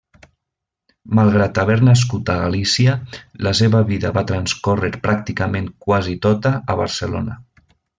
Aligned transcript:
Malgrat 1.19 1.59
haver 1.63 1.75
nascut 1.89 2.31
a 2.35 2.39
Galícia, 2.45 2.97
la 3.49 3.55
seva 3.61 3.85
vida 3.93 4.15
va 4.19 4.27
transcórrer 4.35 4.93
pràcticament 5.07 5.73
quasi 5.89 6.21
tota 6.29 6.59
a 6.75 6.83
Barcelona. 6.87 7.43